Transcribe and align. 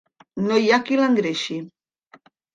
No 0.45 0.57
hi 0.61 0.71
ha 0.71 0.79
qui 0.87 0.97
l'engreixi. 1.01 1.59